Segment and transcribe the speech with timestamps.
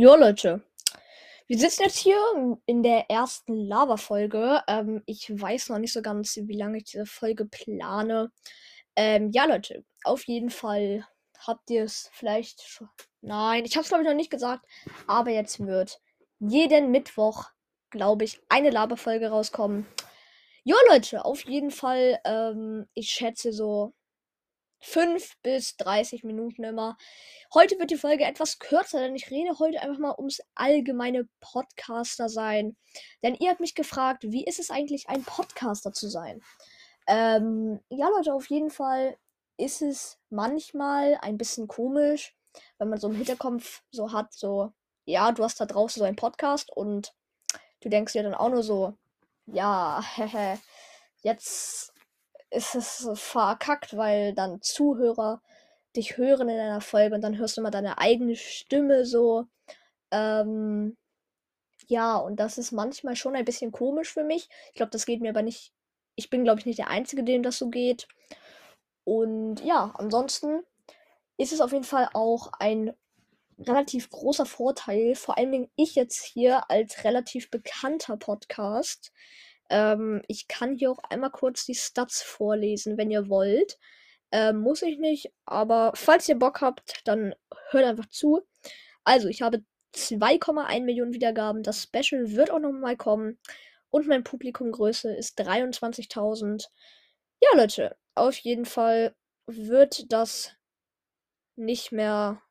[0.00, 0.62] Jo, Leute.
[1.48, 2.20] Wir sitzen jetzt hier
[2.66, 4.62] in der ersten Lava-Folge.
[4.68, 8.30] Ähm, ich weiß noch nicht so ganz, wie lange ich diese Folge plane.
[8.94, 9.84] Ähm, ja, Leute.
[10.04, 11.04] Auf jeden Fall
[11.44, 12.88] habt ihr es vielleicht schon.
[13.22, 14.64] Nein, ich habe es glaube ich noch nicht gesagt.
[15.08, 16.00] Aber jetzt wird
[16.38, 17.46] jeden Mittwoch,
[17.90, 19.84] glaube ich, eine Lava-Folge rauskommen.
[20.62, 21.24] Jo, Leute.
[21.24, 22.20] Auf jeden Fall.
[22.24, 23.94] Ähm, ich schätze so
[24.80, 26.96] 5 bis 30 Minuten immer.
[27.52, 32.28] Heute wird die Folge etwas kürzer, denn ich rede heute einfach mal ums allgemeine Podcaster
[32.28, 32.76] sein.
[33.22, 36.40] Denn ihr habt mich gefragt, wie ist es eigentlich, ein Podcaster zu sein?
[37.06, 39.16] Ähm, ja, Leute, auf jeden Fall
[39.56, 42.36] ist es manchmal ein bisschen komisch,
[42.78, 44.72] wenn man so im Hinterkopf so hat, so,
[45.04, 47.14] ja, du hast da draußen so einen Podcast und
[47.80, 48.94] du denkst dir dann auch nur so,
[49.46, 50.04] ja,
[51.22, 51.92] jetzt
[52.50, 55.42] ist es verkackt, weil dann Zuhörer
[55.96, 59.46] dich hören in einer Folge und dann hörst du mal deine eigene Stimme so.
[60.10, 60.96] Ähm,
[61.86, 64.48] ja, und das ist manchmal schon ein bisschen komisch für mich.
[64.68, 65.72] Ich glaube, das geht mir aber nicht.
[66.16, 68.08] Ich bin, glaube ich, nicht der Einzige, dem das so geht.
[69.04, 70.62] Und ja, ansonsten
[71.38, 72.92] ist es auf jeden Fall auch ein
[73.58, 79.12] relativ großer Vorteil, vor allem ich jetzt hier als relativ bekannter Podcast,
[79.70, 83.78] ähm, ich kann hier auch einmal kurz die Stats vorlesen, wenn ihr wollt.
[84.32, 87.34] Ähm, muss ich nicht, aber falls ihr Bock habt, dann
[87.70, 88.42] hört einfach zu.
[89.04, 91.62] Also, ich habe 2,1 Millionen Wiedergaben.
[91.62, 93.38] Das Special wird auch nochmal kommen.
[93.90, 96.68] Und mein Publikumgröße ist 23.000.
[97.40, 99.14] Ja, Leute, auf jeden Fall
[99.46, 100.52] wird das
[101.56, 102.42] nicht mehr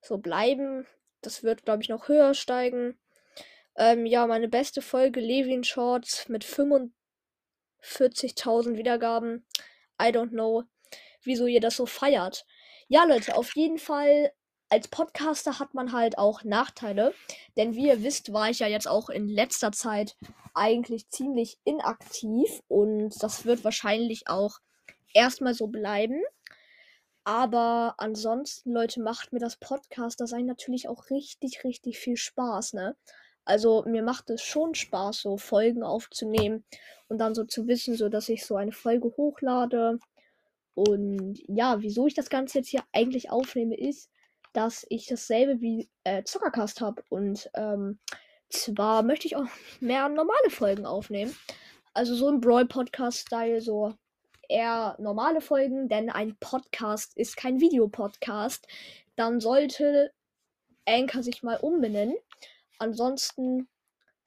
[0.00, 0.86] so bleiben.
[1.22, 2.98] Das wird, glaube ich, noch höher steigen.
[3.80, 9.46] Ähm, ja, meine beste Folge Levin Shorts mit 45.000 Wiedergaben.
[9.98, 10.64] I don't know,
[11.22, 12.44] wieso ihr das so feiert.
[12.88, 14.32] Ja, Leute, auf jeden Fall
[14.68, 17.14] als Podcaster hat man halt auch Nachteile.
[17.56, 20.14] Denn wie ihr wisst, war ich ja jetzt auch in letzter Zeit
[20.52, 22.60] eigentlich ziemlich inaktiv.
[22.68, 24.58] Und das wird wahrscheinlich auch
[25.14, 26.20] erstmal so bleiben.
[27.24, 32.94] Aber ansonsten, Leute, macht mir das Podcaster sein natürlich auch richtig, richtig viel Spaß, ne?
[33.50, 36.64] Also mir macht es schon Spaß, so Folgen aufzunehmen
[37.08, 39.98] und dann so zu wissen, so dass ich so eine Folge hochlade.
[40.74, 44.08] Und ja, wieso ich das Ganze jetzt hier eigentlich aufnehme, ist,
[44.52, 47.02] dass ich dasselbe wie äh, Zuckercast habe.
[47.08, 47.98] Und ähm,
[48.50, 49.46] zwar möchte ich auch
[49.80, 51.34] mehr normale Folgen aufnehmen.
[51.92, 53.94] Also so im Brawl-Podcast-Style, so
[54.48, 58.68] eher normale Folgen, denn ein Podcast ist kein Videopodcast.
[59.16, 60.12] Dann sollte
[60.86, 62.14] Anchor sich mal umbenennen
[62.80, 63.68] ansonsten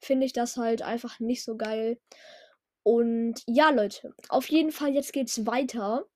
[0.00, 2.00] finde ich das halt einfach nicht so geil.
[2.82, 6.06] Und ja, Leute, auf jeden Fall, jetzt geht's weiter.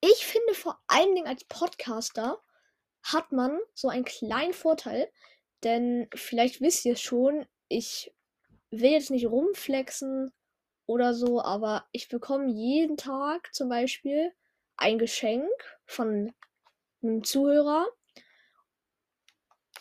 [0.00, 2.38] Ich finde vor allen Dingen als Podcaster
[3.02, 5.10] hat man so einen kleinen Vorteil,
[5.62, 8.14] denn vielleicht wisst ihr schon, ich
[8.70, 10.32] will jetzt nicht rumflexen
[10.86, 14.32] oder so, aber ich bekomme jeden Tag zum Beispiel
[14.76, 15.48] ein Geschenk
[15.86, 16.34] von
[17.02, 17.86] einem Zuhörer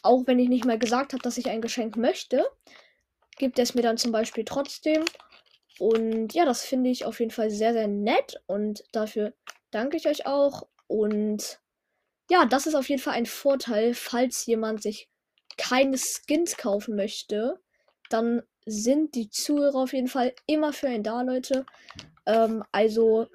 [0.04, 2.46] auch wenn ich nicht mal gesagt habe, dass ich ein Geschenk möchte,
[3.38, 5.04] gibt es mir dann zum Beispiel trotzdem.
[5.80, 8.42] Und ja, das finde ich auf jeden Fall sehr, sehr nett.
[8.46, 9.34] Und dafür
[9.72, 10.68] danke ich euch auch.
[10.88, 11.60] Und
[12.30, 15.10] ja, das ist auf jeden Fall ein Vorteil, falls jemand sich
[15.58, 17.60] keine Skins kaufen möchte.
[18.10, 21.66] Dann sind die Zuhörer auf jeden Fall immer für einen da, Leute.
[22.26, 23.28] Ähm, also,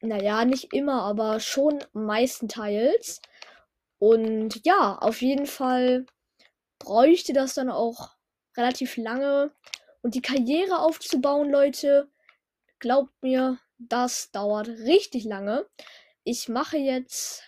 [0.00, 3.20] naja, nicht immer, aber schon meistenteils.
[3.98, 6.06] Und ja, auf jeden Fall
[6.78, 8.10] bräuchte das dann auch
[8.56, 9.52] relativ lange.
[10.02, 12.08] Und die Karriere aufzubauen, Leute,
[12.78, 15.66] glaubt mir, das dauert richtig lange.
[16.24, 17.42] Ich mache jetzt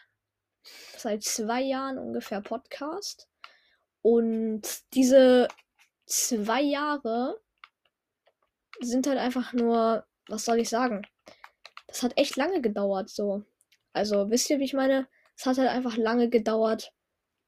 [0.96, 3.28] seit zwei Jahren ungefähr Podcast.
[4.02, 4.62] Und
[4.94, 5.48] diese
[6.06, 7.40] zwei Jahre
[8.80, 11.06] sind halt einfach nur, was soll ich sagen?
[11.86, 13.44] Das hat echt lange gedauert, so.
[13.92, 15.08] Also, wisst ihr, wie ich meine?
[15.40, 16.92] Es hat halt einfach lange gedauert,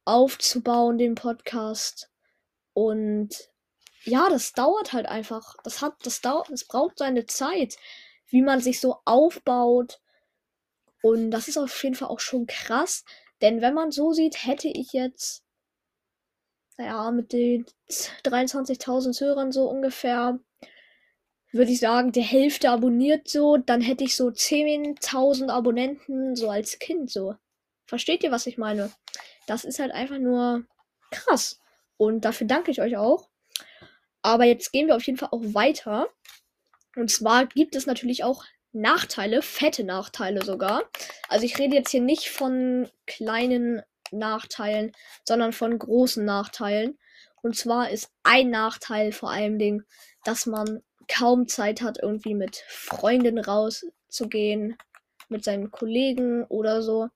[0.06, 2.10] aufzubauen, den Podcast.
[2.72, 3.28] Und
[4.04, 5.56] ja, das dauert halt einfach.
[5.62, 7.76] Das hat, das dauert, es braucht seine Zeit,
[8.28, 10.00] wie man sich so aufbaut.
[11.02, 13.04] Und das ist auf jeden Fall auch schon krass.
[13.42, 15.44] Denn wenn man so sieht, hätte ich jetzt,
[16.78, 20.38] naja, mit den 23.000 Hörern so ungefähr,
[21.52, 26.78] würde ich sagen, die Hälfte abonniert so, dann hätte ich so 10.000 Abonnenten so als
[26.78, 27.34] Kind so.
[27.92, 28.90] Versteht ihr, was ich meine?
[29.46, 30.64] Das ist halt einfach nur
[31.10, 31.60] krass.
[31.98, 33.28] Und dafür danke ich euch auch.
[34.22, 36.08] Aber jetzt gehen wir auf jeden Fall auch weiter.
[36.96, 40.84] Und zwar gibt es natürlich auch Nachteile, fette Nachteile sogar.
[41.28, 44.92] Also ich rede jetzt hier nicht von kleinen Nachteilen,
[45.28, 46.98] sondern von großen Nachteilen.
[47.42, 49.84] Und zwar ist ein Nachteil vor allem
[50.24, 54.78] dass man kaum Zeit hat, irgendwie mit Freunden rauszugehen,
[55.28, 57.10] mit seinen Kollegen oder so.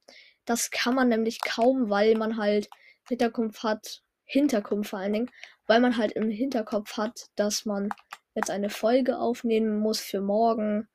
[0.47, 2.69] Das kann man nämlich kaum, weil man halt
[3.07, 5.31] Hinterkopf hat, Hinterkopf vor allen Dingen,
[5.67, 7.91] weil man halt im Hinterkopf hat, dass man
[8.35, 10.89] jetzt eine Folge aufnehmen muss für morgen.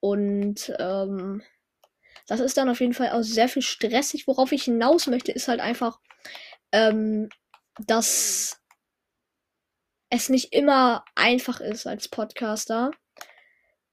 [0.00, 1.42] Und ähm,
[2.26, 4.26] das ist dann auf jeden Fall auch sehr viel stressig.
[4.26, 5.98] Worauf ich hinaus möchte, ist halt einfach,
[6.72, 7.28] ähm,
[7.86, 8.60] dass
[10.10, 12.90] es nicht immer einfach ist als Podcaster.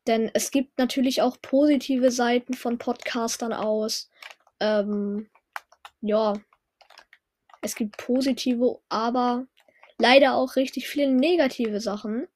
[0.07, 4.09] Denn es gibt natürlich auch positive Seiten von Podcastern aus.
[4.59, 5.29] Ähm,
[6.01, 6.33] ja,
[7.61, 9.47] es gibt positive, aber
[9.97, 12.27] leider auch richtig viele negative Sachen.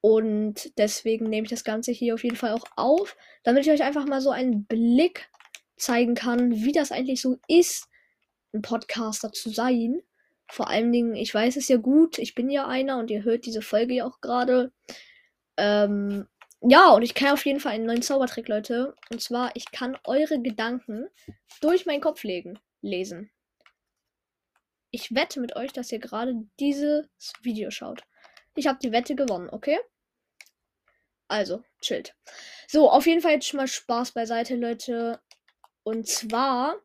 [0.00, 3.82] Und deswegen nehme ich das Ganze hier auf jeden Fall auch auf, damit ich euch
[3.82, 5.28] einfach mal so einen Blick
[5.76, 7.88] zeigen kann, wie das eigentlich so ist,
[8.52, 10.02] ein Podcaster zu sein.
[10.46, 13.46] Vor allen Dingen, ich weiß es ja gut, ich bin ja einer und ihr hört
[13.46, 14.72] diese Folge ja auch gerade.
[15.56, 16.26] Ähm,
[16.68, 18.94] ja, und ich kann auf jeden Fall einen neuen Zaubertrick, Leute.
[19.10, 21.08] Und zwar, ich kann eure Gedanken
[21.60, 23.30] durch meinen Kopf legen, lesen.
[24.90, 27.06] Ich wette mit euch, dass ihr gerade dieses
[27.42, 28.04] Video schaut.
[28.54, 29.78] Ich habe die Wette gewonnen, okay?
[31.26, 32.14] Also, chillt.
[32.68, 35.20] So, auf jeden Fall jetzt schon mal Spaß beiseite, Leute.
[35.82, 36.76] Und zwar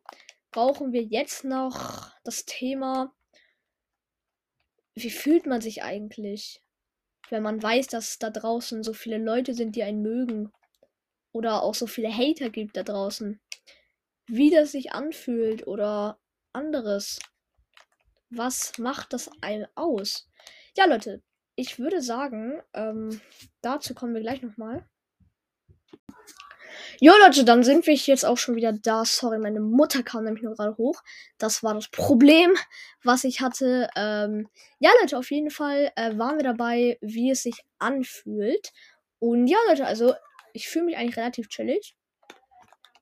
[0.50, 3.14] brauchen wir jetzt noch das Thema
[4.94, 6.62] wie fühlt man sich eigentlich,
[7.30, 10.52] wenn man weiß, dass da draußen so viele Leute sind, die einen mögen?
[11.32, 13.40] Oder auch so viele Hater gibt da draußen.
[14.26, 16.18] Wie das sich anfühlt oder
[16.52, 17.18] anderes.
[18.30, 20.28] Was macht das einem aus?
[20.76, 21.22] Ja, Leute,
[21.56, 23.20] ich würde sagen, ähm,
[23.60, 24.88] dazu kommen wir gleich nochmal.
[27.00, 29.04] Jo Leute, dann sind wir jetzt auch schon wieder da.
[29.04, 31.02] Sorry, meine Mutter kam nämlich nur gerade hoch.
[31.38, 32.54] Das war das Problem,
[33.02, 33.88] was ich hatte.
[33.96, 34.48] Ähm,
[34.78, 38.72] ja Leute, auf jeden Fall äh, waren wir dabei, wie es sich anfühlt.
[39.18, 40.14] Und ja Leute, also
[40.52, 41.94] ich fühle mich eigentlich relativ chillig.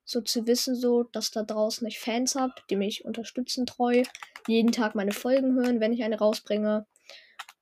[0.05, 4.03] So zu wissen, so, dass da draußen ich Fans habe, die mich unterstützen treu,
[4.47, 6.87] jeden Tag meine Folgen hören, wenn ich eine rausbringe.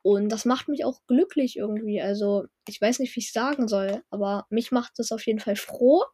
[0.06, 2.00] Und das macht mich auch glücklich irgendwie.
[2.00, 5.56] Also, ich weiß nicht, wie ich sagen soll, aber mich macht es auf jeden Fall
[5.56, 6.04] froh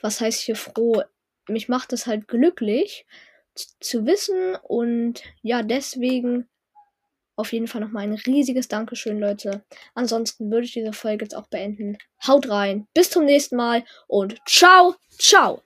[0.00, 1.02] was heißt hier froh?
[1.48, 3.06] Mich macht es halt glücklich
[3.80, 6.48] zu wissen und ja, deswegen
[7.36, 9.64] auf jeden Fall nochmal ein riesiges Dankeschön, Leute.
[9.94, 11.98] Ansonsten würde ich diese Folge jetzt auch beenden.
[12.26, 15.65] Haut rein, bis zum nächsten Mal und ciao, ciao.